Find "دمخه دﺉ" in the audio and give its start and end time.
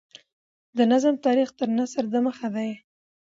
2.13-2.71